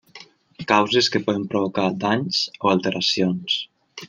[0.71, 3.63] Causes que poden provocar danys o alteracions.